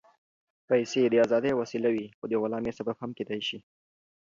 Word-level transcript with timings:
پېسې 0.67 1.01
د 1.09 1.15
ازادۍ 1.25 1.53
وسیله 1.55 1.89
وي، 1.95 2.07
خو 2.17 2.23
د 2.31 2.33
غلامۍ 2.41 2.71
سبب 2.79 2.95
هم 3.01 3.11
کېدای 3.17 3.41
شي. 3.47 3.57